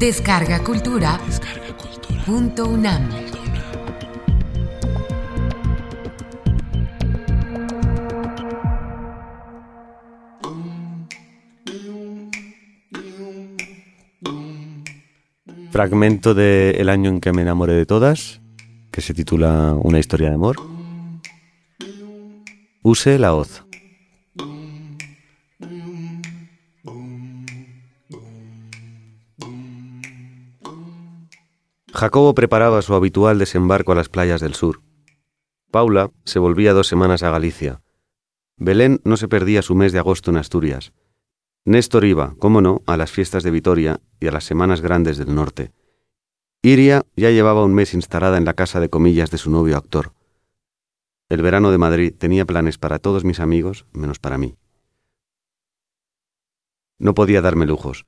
Descarga 0.00 0.64
Cultura. 0.64 1.20
Punto 2.24 2.64
UNAM. 2.64 3.06
Fragmento 15.70 16.32
de 16.32 16.70
El 16.78 16.88
año 16.88 17.10
en 17.10 17.20
que 17.20 17.34
me 17.34 17.42
enamoré 17.42 17.74
de 17.74 17.84
todas, 17.84 18.40
que 18.90 19.02
se 19.02 19.12
titula 19.12 19.74
Una 19.74 19.98
historia 19.98 20.30
de 20.30 20.36
amor. 20.36 20.56
Use 22.82 23.18
la 23.18 23.34
hoz. 23.34 23.69
Jacobo 32.00 32.34
preparaba 32.34 32.80
su 32.80 32.94
habitual 32.94 33.38
desembarco 33.38 33.92
a 33.92 33.94
las 33.94 34.08
playas 34.08 34.40
del 34.40 34.54
sur. 34.54 34.80
Paula 35.70 36.10
se 36.24 36.38
volvía 36.38 36.72
dos 36.72 36.86
semanas 36.86 37.22
a 37.22 37.30
Galicia. 37.30 37.82
Belén 38.56 39.02
no 39.04 39.18
se 39.18 39.28
perdía 39.28 39.60
su 39.60 39.74
mes 39.74 39.92
de 39.92 39.98
agosto 39.98 40.30
en 40.30 40.38
Asturias. 40.38 40.94
Néstor 41.66 42.06
iba, 42.06 42.36
cómo 42.38 42.62
no, 42.62 42.80
a 42.86 42.96
las 42.96 43.10
fiestas 43.10 43.42
de 43.42 43.50
Vitoria 43.50 44.00
y 44.18 44.28
a 44.28 44.32
las 44.32 44.44
semanas 44.44 44.80
grandes 44.80 45.18
del 45.18 45.34
norte. 45.34 45.72
Iria 46.62 47.04
ya 47.16 47.32
llevaba 47.32 47.66
un 47.66 47.74
mes 47.74 47.92
instalada 47.92 48.38
en 48.38 48.46
la 48.46 48.54
casa 48.54 48.80
de 48.80 48.88
comillas 48.88 49.30
de 49.30 49.36
su 49.36 49.50
novio 49.50 49.76
actor. 49.76 50.14
El 51.28 51.42
verano 51.42 51.70
de 51.70 51.76
Madrid 51.76 52.14
tenía 52.16 52.46
planes 52.46 52.78
para 52.78 52.98
todos 52.98 53.24
mis 53.24 53.40
amigos, 53.40 53.84
menos 53.92 54.18
para 54.18 54.38
mí. 54.38 54.56
No 56.98 57.12
podía 57.12 57.42
darme 57.42 57.66
lujos. 57.66 58.06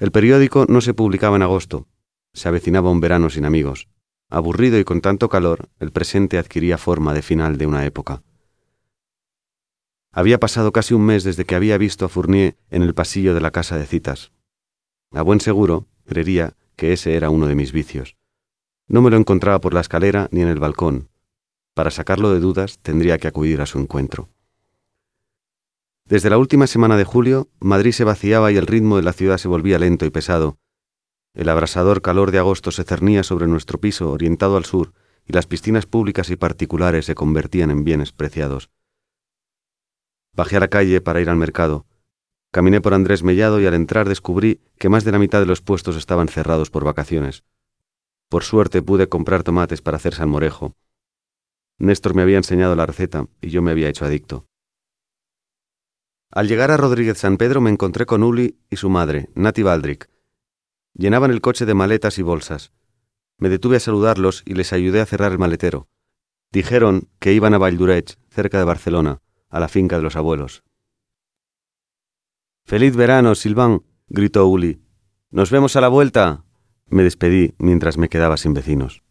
El 0.00 0.10
periódico 0.10 0.66
no 0.68 0.80
se 0.80 0.92
publicaba 0.92 1.36
en 1.36 1.42
agosto. 1.42 1.86
Se 2.34 2.48
avecinaba 2.48 2.90
un 2.90 3.00
verano 3.00 3.30
sin 3.30 3.44
amigos. 3.44 3.88
Aburrido 4.30 4.78
y 4.78 4.84
con 4.84 5.00
tanto 5.00 5.28
calor, 5.28 5.68
el 5.78 5.92
presente 5.92 6.38
adquiría 6.38 6.78
forma 6.78 7.12
de 7.12 7.22
final 7.22 7.58
de 7.58 7.66
una 7.66 7.84
época. 7.84 8.22
Había 10.10 10.40
pasado 10.40 10.72
casi 10.72 10.94
un 10.94 11.04
mes 11.04 11.24
desde 11.24 11.44
que 11.44 11.54
había 11.54 11.78
visto 11.78 12.04
a 12.04 12.08
Fournier 12.08 12.56
en 12.70 12.82
el 12.82 12.94
pasillo 12.94 13.34
de 13.34 13.40
la 13.40 13.50
casa 13.50 13.76
de 13.76 13.86
citas. 13.86 14.32
A 15.10 15.22
buen 15.22 15.40
seguro, 15.40 15.86
creería 16.06 16.56
que 16.76 16.92
ese 16.92 17.16
era 17.16 17.30
uno 17.30 17.46
de 17.46 17.54
mis 17.54 17.72
vicios. 17.72 18.16
No 18.88 19.02
me 19.02 19.10
lo 19.10 19.16
encontraba 19.16 19.60
por 19.60 19.74
la 19.74 19.80
escalera 19.80 20.28
ni 20.32 20.40
en 20.40 20.48
el 20.48 20.58
balcón. 20.58 21.10
Para 21.74 21.90
sacarlo 21.90 22.32
de 22.32 22.40
dudas 22.40 22.78
tendría 22.78 23.18
que 23.18 23.28
acudir 23.28 23.60
a 23.60 23.66
su 23.66 23.78
encuentro. 23.78 24.28
Desde 26.04 26.30
la 26.30 26.38
última 26.38 26.66
semana 26.66 26.96
de 26.96 27.04
julio, 27.04 27.48
Madrid 27.60 27.92
se 27.92 28.04
vaciaba 28.04 28.52
y 28.52 28.56
el 28.56 28.66
ritmo 28.66 28.96
de 28.96 29.02
la 29.02 29.12
ciudad 29.12 29.38
se 29.38 29.48
volvía 29.48 29.78
lento 29.78 30.04
y 30.04 30.10
pesado. 30.10 30.58
El 31.34 31.48
abrasador 31.48 32.02
calor 32.02 32.30
de 32.30 32.38
agosto 32.38 32.70
se 32.70 32.84
cernía 32.84 33.22
sobre 33.22 33.46
nuestro 33.46 33.80
piso 33.80 34.10
orientado 34.10 34.56
al 34.56 34.66
sur 34.66 34.92
y 35.26 35.32
las 35.32 35.46
piscinas 35.46 35.86
públicas 35.86 36.28
y 36.30 36.36
particulares 36.36 37.06
se 37.06 37.14
convertían 37.14 37.70
en 37.70 37.84
bienes 37.84 38.12
preciados. 38.12 38.70
Bajé 40.34 40.56
a 40.56 40.60
la 40.60 40.68
calle 40.68 41.00
para 41.00 41.20
ir 41.20 41.30
al 41.30 41.36
mercado. 41.36 41.86
Caminé 42.50 42.82
por 42.82 42.92
Andrés 42.92 43.22
Mellado 43.22 43.60
y 43.60 43.66
al 43.66 43.74
entrar 43.74 44.08
descubrí 44.08 44.60
que 44.78 44.90
más 44.90 45.04
de 45.04 45.12
la 45.12 45.18
mitad 45.18 45.40
de 45.40 45.46
los 45.46 45.62
puestos 45.62 45.96
estaban 45.96 46.28
cerrados 46.28 46.70
por 46.70 46.84
vacaciones. 46.84 47.44
Por 48.28 48.44
suerte 48.44 48.82
pude 48.82 49.08
comprar 49.08 49.42
tomates 49.42 49.80
para 49.80 49.96
hacer 49.96 50.14
salmorejo. 50.14 50.74
Néstor 51.78 52.14
me 52.14 52.22
había 52.22 52.36
enseñado 52.36 52.76
la 52.76 52.86
receta 52.86 53.26
y 53.40 53.48
yo 53.48 53.62
me 53.62 53.70
había 53.70 53.88
hecho 53.88 54.04
adicto. 54.04 54.46
Al 56.30 56.48
llegar 56.48 56.70
a 56.70 56.76
Rodríguez 56.76 57.18
San 57.18 57.38
Pedro 57.38 57.60
me 57.62 57.70
encontré 57.70 58.04
con 58.04 58.22
Uli 58.22 58.58
y 58.70 58.76
su 58.76 58.90
madre, 58.90 59.30
Nati 59.34 59.62
Baldrick. 59.62 60.11
Llenaban 60.94 61.30
el 61.30 61.40
coche 61.40 61.66
de 61.66 61.74
maletas 61.74 62.18
y 62.18 62.22
bolsas. 62.22 62.72
Me 63.38 63.48
detuve 63.48 63.76
a 63.76 63.80
saludarlos 63.80 64.42
y 64.44 64.54
les 64.54 64.72
ayudé 64.72 65.00
a 65.00 65.06
cerrar 65.06 65.32
el 65.32 65.38
maletero. 65.38 65.88
Dijeron 66.50 67.08
que 67.18 67.32
iban 67.32 67.54
a 67.54 67.58
Valldurech, 67.58 68.18
cerca 68.28 68.58
de 68.58 68.64
Barcelona, 68.64 69.22
a 69.48 69.58
la 69.58 69.68
finca 69.68 69.96
de 69.96 70.02
los 70.02 70.16
abuelos. 70.16 70.62
Feliz 72.64 72.94
verano, 72.94 73.34
Silván, 73.34 73.82
gritó 74.08 74.46
Uli. 74.46 74.82
Nos 75.30 75.50
vemos 75.50 75.76
a 75.76 75.80
la 75.80 75.88
vuelta. 75.88 76.44
Me 76.86 77.02
despedí 77.02 77.54
mientras 77.58 77.96
me 77.96 78.08
quedaba 78.08 78.36
sin 78.36 78.52
vecinos. 78.52 79.02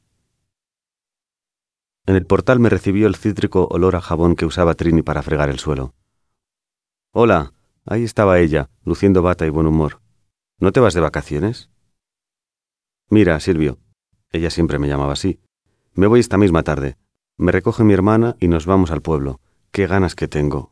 En 2.05 2.15
el 2.15 2.25
portal 2.25 2.59
me 2.59 2.69
recibió 2.69 3.07
el 3.07 3.15
cítrico 3.15 3.67
olor 3.71 3.95
a 3.95 4.01
jabón 4.01 4.35
que 4.35 4.45
usaba 4.45 4.73
Trini 4.75 5.01
para 5.01 5.21
fregar 5.21 5.49
el 5.49 5.59
suelo. 5.59 5.93
Hola, 7.11 7.53
ahí 7.85 8.03
estaba 8.03 8.39
ella, 8.39 8.69
luciendo 8.83 9.21
bata 9.21 9.45
y 9.45 9.49
buen 9.49 9.67
humor. 9.67 10.00
¿No 10.61 10.71
te 10.71 10.79
vas 10.79 10.93
de 10.93 11.01
vacaciones? 11.01 11.71
Mira, 13.09 13.39
Silvio, 13.39 13.79
ella 14.31 14.51
siempre 14.51 14.77
me 14.77 14.87
llamaba 14.87 15.13
así. 15.13 15.39
Me 15.95 16.05
voy 16.05 16.19
esta 16.19 16.37
misma 16.37 16.61
tarde. 16.61 16.97
Me 17.35 17.51
recoge 17.51 17.83
mi 17.83 17.93
hermana 17.93 18.35
y 18.39 18.47
nos 18.47 18.67
vamos 18.67 18.91
al 18.91 19.01
pueblo. 19.01 19.41
Qué 19.71 19.87
ganas 19.87 20.13
que 20.13 20.27
tengo. 20.27 20.71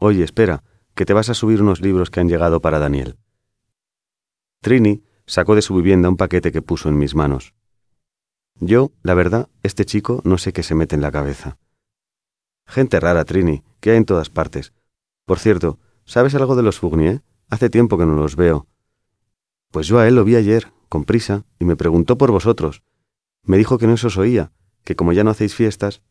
Oye, 0.00 0.24
espera, 0.24 0.64
que 0.96 1.04
te 1.04 1.12
vas 1.12 1.30
a 1.30 1.34
subir 1.34 1.62
unos 1.62 1.80
libros 1.80 2.10
que 2.10 2.18
han 2.18 2.28
llegado 2.28 2.60
para 2.60 2.80
Daniel. 2.80 3.18
Trini 4.62 5.04
sacó 5.26 5.54
de 5.54 5.62
su 5.62 5.76
vivienda 5.76 6.08
un 6.08 6.16
paquete 6.16 6.50
que 6.50 6.60
puso 6.60 6.88
en 6.88 6.98
mis 6.98 7.14
manos. 7.14 7.54
Yo, 8.56 8.90
la 9.04 9.14
verdad, 9.14 9.48
este 9.62 9.84
chico 9.84 10.22
no 10.24 10.38
sé 10.38 10.52
qué 10.52 10.64
se 10.64 10.74
mete 10.74 10.96
en 10.96 11.02
la 11.02 11.12
cabeza. 11.12 11.56
Gente 12.66 12.98
rara, 12.98 13.24
Trini, 13.24 13.62
que 13.78 13.92
hay 13.92 13.98
en 13.98 14.06
todas 14.06 14.28
partes. 14.28 14.72
Por 15.24 15.38
cierto, 15.38 15.78
¿sabes 16.04 16.34
algo 16.34 16.56
de 16.56 16.64
los 16.64 16.80
Fournier? 16.80 17.22
Hace 17.48 17.70
tiempo 17.70 17.96
que 17.96 18.06
no 18.06 18.16
los 18.16 18.34
veo. 18.34 18.66
Pues 19.70 19.86
yo 19.86 19.98
a 19.98 20.08
él 20.08 20.16
lo 20.16 20.24
vi 20.24 20.36
ayer, 20.36 20.72
con 20.88 21.04
prisa, 21.04 21.44
y 21.58 21.64
me 21.64 21.76
preguntó 21.76 22.18
por 22.18 22.30
vosotros. 22.30 22.82
Me 23.42 23.58
dijo 23.58 23.78
que 23.78 23.86
no 23.86 23.96
se 23.96 24.08
os 24.08 24.18
oía, 24.18 24.52
que 24.84 24.96
como 24.96 25.12
ya 25.12 25.24
no 25.24 25.30
hacéis 25.30 25.54
fiestas, 25.54 26.02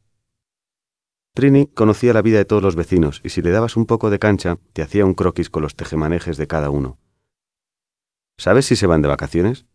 Trini 1.34 1.68
conocía 1.68 2.14
la 2.14 2.22
vida 2.22 2.38
de 2.38 2.46
todos 2.46 2.62
los 2.62 2.76
vecinos 2.76 3.22
y 3.24 3.30
si 3.30 3.42
le 3.42 3.52
dabas 3.52 3.78
un 3.78 3.86
poco 3.86 4.10
de 4.10 4.20
cancha, 4.20 4.58
te 4.74 4.82
hacía 4.82 5.06
un 5.06 5.14
croquis 5.14 5.50
con 5.50 5.62
los 5.62 5.76
tejemanejes 5.76 6.38
de 6.38 6.48
cada 6.48 6.70
uno. 6.70 6.98
¿Sabes 8.38 8.66
si 8.66 8.76
se 8.76 8.88
van 8.88 9.02
de 9.02 9.08
vacaciones? 9.08 9.66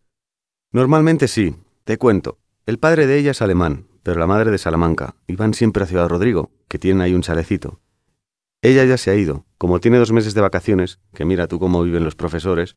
Normalmente 0.71 1.27
sí, 1.27 1.55
te 1.83 1.97
cuento. 1.97 2.39
El 2.65 2.77
padre 2.77 3.07
de 3.07 3.17
ella 3.17 3.31
es 3.31 3.41
alemán, 3.41 3.87
pero 4.03 4.19
la 4.19 4.27
madre 4.27 4.51
de 4.51 4.57
Salamanca, 4.57 5.15
y 5.27 5.35
van 5.35 5.53
siempre 5.53 5.83
a 5.83 5.87
Ciudad 5.87 6.09
Rodrigo, 6.09 6.51
que 6.67 6.79
tienen 6.79 7.01
ahí 7.01 7.13
un 7.13 7.21
chalecito. 7.21 7.79
Ella 8.61 8.83
ya 8.85 8.97
se 8.97 9.11
ha 9.11 9.15
ido, 9.15 9.45
como 9.57 9.79
tiene 9.79 9.97
dos 9.97 10.11
meses 10.11 10.33
de 10.33 10.41
vacaciones, 10.41 10.99
que 11.13 11.25
mira 11.25 11.47
tú 11.47 11.59
cómo 11.59 11.83
viven 11.83 12.03
los 12.03 12.15
profesores, 12.15 12.75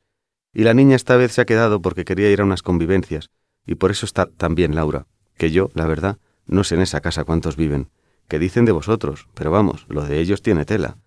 y 0.52 0.64
la 0.64 0.74
niña 0.74 0.96
esta 0.96 1.16
vez 1.16 1.32
se 1.32 1.40
ha 1.40 1.46
quedado 1.46 1.80
porque 1.82 2.04
quería 2.04 2.30
ir 2.30 2.40
a 2.40 2.44
unas 2.44 2.62
convivencias, 2.62 3.30
y 3.66 3.74
por 3.74 3.90
eso 3.90 4.06
está 4.06 4.26
tan 4.26 4.54
bien 4.54 4.74
Laura, 4.74 5.06
que 5.36 5.50
yo, 5.50 5.70
la 5.74 5.86
verdad, 5.86 6.18
no 6.46 6.64
sé 6.64 6.74
en 6.74 6.82
esa 6.82 7.00
casa 7.00 7.24
cuántos 7.24 7.56
viven 7.56 7.90
que 8.28 8.38
dicen 8.38 8.66
de 8.66 8.72
vosotros, 8.72 9.26
pero 9.34 9.50
vamos, 9.50 9.86
lo 9.88 10.04
de 10.04 10.20
ellos 10.20 10.42
tiene 10.42 10.66
tela. 10.66 10.98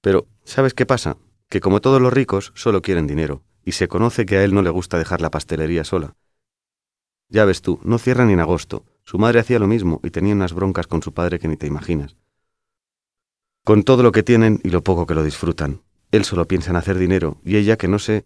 Pero, 0.00 0.26
¿sabes 0.44 0.74
qué 0.74 0.86
pasa? 0.86 1.18
Que 1.48 1.60
como 1.60 1.80
todos 1.80 2.00
los 2.00 2.12
ricos, 2.12 2.52
solo 2.54 2.82
quieren 2.82 3.06
dinero, 3.06 3.42
y 3.64 3.72
se 3.72 3.86
conoce 3.86 4.26
que 4.26 4.38
a 4.38 4.44
él 4.44 4.54
no 4.54 4.62
le 4.62 4.70
gusta 4.70 4.98
dejar 4.98 5.20
la 5.20 5.30
pastelería 5.30 5.84
sola. 5.84 6.16
Ya 7.28 7.44
ves 7.44 7.62
tú, 7.62 7.80
no 7.84 7.98
cierran 7.98 8.28
ni 8.28 8.32
en 8.32 8.40
agosto. 8.40 8.84
Su 9.04 9.18
madre 9.18 9.40
hacía 9.40 9.58
lo 9.58 9.66
mismo 9.66 10.00
y 10.02 10.10
tenía 10.10 10.34
unas 10.34 10.54
broncas 10.54 10.86
con 10.86 11.02
su 11.02 11.12
padre 11.12 11.38
que 11.38 11.48
ni 11.48 11.56
te 11.56 11.66
imaginas. 11.66 12.16
Con 13.64 13.82
todo 13.82 14.02
lo 14.02 14.12
que 14.12 14.22
tienen 14.22 14.60
y 14.62 14.70
lo 14.70 14.82
poco 14.82 15.06
que 15.06 15.14
lo 15.14 15.22
disfrutan. 15.22 15.82
Él 16.14 16.24
solo 16.24 16.46
piensa 16.46 16.70
en 16.70 16.76
hacer 16.76 16.98
dinero, 16.98 17.38
y 17.44 17.56
ella 17.56 17.76
que 17.76 17.88
no 17.88 17.98
sé... 17.98 18.24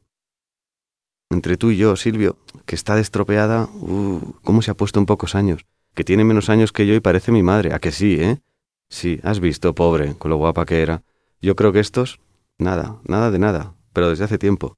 Entre 1.30 1.56
tú 1.56 1.70
y 1.70 1.76
yo, 1.76 1.96
Silvio, 1.96 2.38
que 2.64 2.74
está 2.74 2.96
destropeada, 2.96 3.68
uh, 3.74 4.34
¿cómo 4.42 4.62
se 4.62 4.70
ha 4.70 4.74
puesto 4.74 4.98
en 4.98 5.06
pocos 5.06 5.34
años? 5.34 5.66
que 5.98 6.04
tiene 6.04 6.22
menos 6.22 6.48
años 6.48 6.70
que 6.70 6.86
yo 6.86 6.94
y 6.94 7.00
parece 7.00 7.32
mi 7.32 7.42
madre. 7.42 7.74
¿A 7.74 7.80
que 7.80 7.90
sí, 7.90 8.20
eh? 8.20 8.40
Sí, 8.88 9.18
has 9.24 9.40
visto, 9.40 9.74
pobre, 9.74 10.14
con 10.14 10.30
lo 10.30 10.36
guapa 10.36 10.64
que 10.64 10.80
era. 10.80 11.02
Yo 11.42 11.56
creo 11.56 11.72
que 11.72 11.80
estos... 11.80 12.20
Nada, 12.56 13.00
nada 13.02 13.32
de 13.32 13.40
nada, 13.40 13.74
pero 13.92 14.08
desde 14.08 14.22
hace 14.22 14.38
tiempo. 14.38 14.76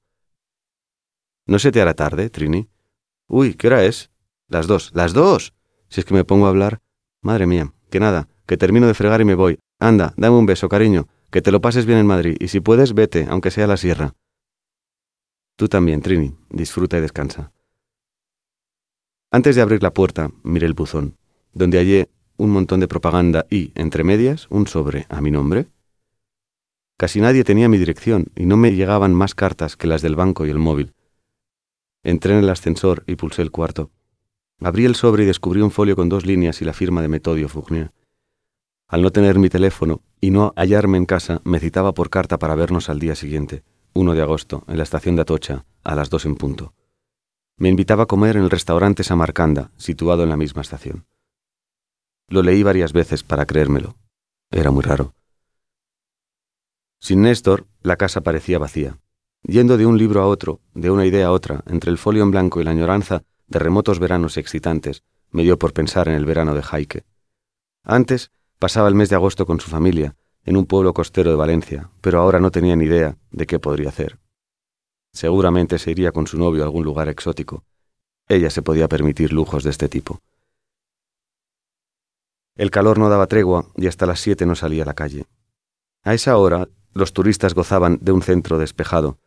¿No 1.45 1.59
se 1.59 1.71
te 1.71 1.79
hará 1.79 1.93
tarde, 1.93 2.31
Trini? 2.31 2.69
Uy, 3.27 3.53
¿qué 3.53 3.67
hora 3.67 3.83
es? 3.85 4.09
Las 4.47 4.65
dos. 4.65 4.89
¡Las 4.95 5.13
dos! 5.13 5.53
Si 5.89 5.99
es 5.99 6.05
que 6.07 6.15
me 6.15 6.25
pongo 6.25 6.47
a 6.47 6.49
hablar. 6.49 6.81
Madre 7.21 7.45
mía, 7.45 7.71
que 7.91 7.99
nada, 7.99 8.27
que 8.47 8.57
termino 8.57 8.87
de 8.87 8.95
fregar 8.95 9.21
y 9.21 9.25
me 9.25 9.35
voy. 9.35 9.59
Anda, 9.79 10.15
dame 10.17 10.37
un 10.37 10.47
beso, 10.47 10.69
cariño, 10.69 11.07
que 11.31 11.41
te 11.41 11.51
lo 11.51 11.61
pases 11.61 11.85
bien 11.85 11.99
en 11.99 12.05
Madrid, 12.05 12.35
y 12.39 12.49
si 12.49 12.59
puedes, 12.59 12.93
vete, 12.93 13.25
aunque 13.29 13.51
sea 13.51 13.65
a 13.65 13.67
la 13.67 13.77
sierra. 13.77 14.13
Tú 15.55 15.67
también, 15.67 16.01
Trini, 16.01 16.35
disfruta 16.49 16.97
y 16.97 17.01
descansa. 17.01 17.51
Antes 19.31 19.55
de 19.55 19.61
abrir 19.61 19.81
la 19.81 19.93
puerta, 19.93 20.29
miré 20.43 20.67
el 20.67 20.73
buzón, 20.73 21.17
donde 21.53 21.77
hallé 21.77 22.09
un 22.35 22.49
montón 22.49 22.79
de 22.81 22.87
propaganda 22.87 23.45
y, 23.49 23.71
entre 23.75 24.03
medias, 24.03 24.47
un 24.49 24.67
sobre 24.67 25.05
a 25.09 25.21
mi 25.21 25.31
nombre. 25.31 25.67
Casi 26.97 27.21
nadie 27.21 27.43
tenía 27.43 27.69
mi 27.69 27.77
dirección 27.77 28.27
y 28.35 28.45
no 28.45 28.57
me 28.57 28.73
llegaban 28.73 29.13
más 29.13 29.33
cartas 29.33 29.77
que 29.77 29.87
las 29.87 30.01
del 30.01 30.15
banco 30.15 30.45
y 30.45 30.49
el 30.49 30.59
móvil. 30.59 30.93
Entré 32.03 32.33
en 32.33 32.39
el 32.39 32.49
ascensor 32.49 33.03
y 33.07 33.15
pulsé 33.15 33.41
el 33.41 33.51
cuarto. 33.51 33.91
Abrí 34.59 34.85
el 34.85 34.95
sobre 34.95 35.23
y 35.23 35.27
descubrí 35.27 35.61
un 35.61 35.71
folio 35.71 35.95
con 35.95 36.09
dos 36.09 36.25
líneas 36.25 36.61
y 36.61 36.65
la 36.65 36.73
firma 36.73 37.01
de 37.01 37.07
Metodio 37.07 37.47
Fournier. 37.47 37.91
Al 38.91 39.01
no 39.01 39.11
tener 39.11 39.39
mi 39.39 39.47
teléfono 39.47 40.01
y 40.19 40.31
no 40.31 40.51
hallarme 40.57 40.97
en 40.97 41.05
casa, 41.05 41.39
me 41.45 41.61
citaba 41.61 41.93
por 41.93 42.09
carta 42.09 42.37
para 42.37 42.55
vernos 42.55 42.89
al 42.89 42.99
día 42.99 43.15
siguiente, 43.15 43.63
1 43.93 44.15
de 44.15 44.21
agosto, 44.21 44.65
en 44.67 44.75
la 44.75 44.83
estación 44.83 45.15
de 45.15 45.21
Atocha, 45.21 45.63
a 45.81 45.95
las 45.95 46.09
dos 46.09 46.25
en 46.25 46.35
punto. 46.35 46.73
Me 47.55 47.69
invitaba 47.69 48.03
a 48.03 48.05
comer 48.05 48.35
en 48.35 48.43
el 48.43 48.49
restaurante 48.49 49.05
Samarcanda, 49.05 49.71
situado 49.77 50.23
en 50.23 50.29
la 50.29 50.35
misma 50.35 50.61
estación. 50.61 51.05
Lo 52.27 52.43
leí 52.43 52.63
varias 52.63 52.91
veces 52.91 53.23
para 53.23 53.45
creérmelo. 53.45 53.95
Era 54.51 54.71
muy 54.71 54.83
raro. 54.83 55.15
Sin 56.99 57.21
Néstor, 57.21 57.67
la 57.83 57.95
casa 57.95 58.19
parecía 58.19 58.59
vacía. 58.59 58.99
Yendo 59.43 59.77
de 59.77 59.85
un 59.85 59.97
libro 59.97 60.21
a 60.21 60.27
otro, 60.27 60.59
de 60.73 60.91
una 60.91 61.05
idea 61.05 61.27
a 61.27 61.31
otra, 61.31 61.63
entre 61.67 61.91
el 61.91 61.97
folio 61.97 62.23
en 62.23 62.31
blanco 62.31 62.59
y 62.59 62.65
la 62.65 62.71
añoranza 62.71 63.23
de 63.47 63.57
remotos 63.59 63.99
veranos 63.99 64.35
excitantes, 64.35 65.05
me 65.29 65.43
dio 65.43 65.57
por 65.57 65.71
pensar 65.71 66.09
en 66.09 66.15
el 66.15 66.25
verano 66.25 66.53
de 66.55 66.61
Jaike. 66.61 67.05
Antes 67.85 68.31
pasaba 68.61 68.87
el 68.89 68.93
mes 68.93 69.09
de 69.09 69.15
agosto 69.15 69.47
con 69.47 69.59
su 69.59 69.71
familia, 69.71 70.15
en 70.45 70.55
un 70.55 70.67
pueblo 70.67 70.93
costero 70.93 71.31
de 71.31 71.35
Valencia, 71.35 71.89
pero 71.99 72.19
ahora 72.19 72.39
no 72.39 72.51
tenía 72.51 72.75
ni 72.75 72.85
idea 72.85 73.17
de 73.31 73.47
qué 73.47 73.57
podría 73.57 73.89
hacer. 73.89 74.19
Seguramente 75.11 75.79
se 75.79 75.89
iría 75.89 76.11
con 76.11 76.27
su 76.27 76.37
novio 76.37 76.61
a 76.61 76.65
algún 76.65 76.83
lugar 76.83 77.09
exótico. 77.09 77.63
Ella 78.27 78.51
se 78.51 78.61
podía 78.61 78.87
permitir 78.87 79.33
lujos 79.33 79.63
de 79.63 79.71
este 79.71 79.89
tipo. 79.89 80.19
El 82.55 82.69
calor 82.69 82.99
no 82.99 83.09
daba 83.09 83.25
tregua 83.25 83.65
y 83.77 83.87
hasta 83.87 84.05
las 84.05 84.19
siete 84.19 84.45
no 84.45 84.53
salía 84.53 84.83
a 84.83 84.85
la 84.85 84.93
calle. 84.93 85.25
A 86.03 86.13
esa 86.13 86.37
hora 86.37 86.67
los 86.93 87.13
turistas 87.13 87.55
gozaban 87.55 87.97
de 87.99 88.11
un 88.11 88.21
centro 88.21 88.59
despejado. 88.59 89.17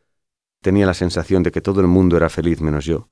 Tenía 0.63 0.87
la 0.87 0.95
sensación 0.95 1.43
de 1.43 1.51
que 1.51 1.61
todo 1.61 1.81
el 1.81 1.89
mundo 1.89 2.17
era 2.17 2.29
feliz 2.29 2.61
menos 2.61 2.85
yo. 2.85 3.09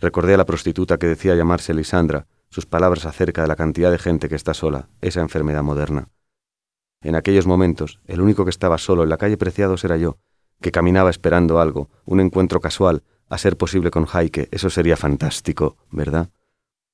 Recordé 0.00 0.32
a 0.32 0.38
la 0.38 0.46
prostituta 0.46 0.96
que 0.96 1.06
decía 1.06 1.34
llamarse 1.34 1.74
Lisandra, 1.74 2.28
sus 2.54 2.66
palabras 2.66 3.04
acerca 3.04 3.42
de 3.42 3.48
la 3.48 3.56
cantidad 3.56 3.90
de 3.90 3.98
gente 3.98 4.28
que 4.28 4.36
está 4.36 4.54
sola, 4.54 4.88
esa 5.00 5.20
enfermedad 5.20 5.64
moderna. 5.64 6.10
En 7.02 7.16
aquellos 7.16 7.48
momentos, 7.48 8.00
el 8.06 8.20
único 8.20 8.44
que 8.44 8.50
estaba 8.50 8.78
solo 8.78 9.02
en 9.02 9.08
la 9.08 9.16
calle 9.16 9.36
Preciados 9.36 9.82
era 9.82 9.96
yo, 9.96 10.18
que 10.60 10.70
caminaba 10.70 11.10
esperando 11.10 11.58
algo, 11.58 11.90
un 12.04 12.20
encuentro 12.20 12.60
casual, 12.60 13.02
a 13.28 13.38
ser 13.38 13.56
posible 13.56 13.90
con 13.90 14.04
Jaike, 14.04 14.46
eso 14.52 14.70
sería 14.70 14.96
fantástico, 14.96 15.78
¿verdad? 15.90 16.30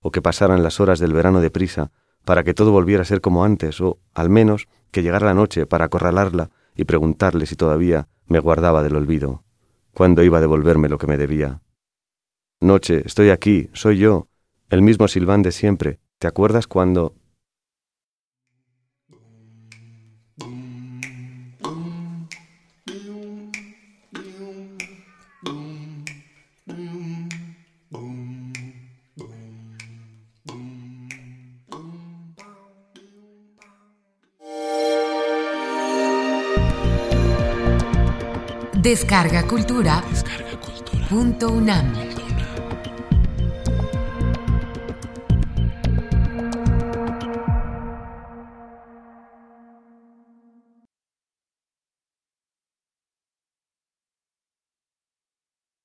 O 0.00 0.10
que 0.10 0.22
pasaran 0.22 0.62
las 0.62 0.80
horas 0.80 0.98
del 0.98 1.12
verano 1.12 1.42
deprisa, 1.42 1.92
para 2.24 2.42
que 2.42 2.54
todo 2.54 2.72
volviera 2.72 3.02
a 3.02 3.04
ser 3.04 3.20
como 3.20 3.44
antes, 3.44 3.82
o, 3.82 3.98
al 4.14 4.30
menos, 4.30 4.66
que 4.90 5.02
llegara 5.02 5.26
la 5.26 5.34
noche 5.34 5.66
para 5.66 5.84
acorralarla 5.84 6.48
y 6.74 6.84
preguntarle 6.84 7.44
si 7.44 7.56
todavía 7.56 8.08
me 8.26 8.38
guardaba 8.38 8.82
del 8.82 8.96
olvido, 8.96 9.44
cuándo 9.92 10.22
iba 10.22 10.38
a 10.38 10.40
devolverme 10.40 10.88
lo 10.88 10.96
que 10.96 11.06
me 11.06 11.18
debía. 11.18 11.60
Noche, 12.60 13.02
estoy 13.04 13.28
aquí, 13.28 13.68
soy 13.74 13.98
yo, 13.98 14.29
el 14.70 14.82
mismo 14.82 15.08
Silván 15.08 15.42
de 15.42 15.52
siempre. 15.52 15.98
¿Te 16.18 16.26
acuerdas 16.26 16.66
cuando... 16.66 17.14
Descarga 38.82 39.46
Cultura. 39.46 40.02
Descarga 40.10 40.58
Cultura. 40.58 41.06
Punto 41.08 41.48
UNAM. 41.50 42.09